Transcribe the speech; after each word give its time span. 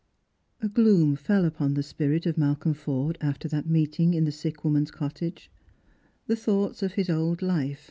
A 0.63 0.67
OTiOOTvr 0.67 1.15
fell 1.19 1.45
upon 1.45 1.75
the 1.75 1.83
spirit 1.83 2.25
of 2.25 2.35
Malcolm 2.35 2.73
Forde 2.73 3.19
after 3.21 3.47
that 3.49 3.67
meet 3.69 3.99
ing 3.99 4.15
in 4.15 4.23
the 4.25 4.31
sick 4.31 4.63
woman's 4.63 4.89
cottage. 4.89 5.51
The 6.25 6.35
thoughts 6.35 6.81
of 6.81 6.93
his 6.93 7.07
old 7.07 7.43
life. 7.43 7.79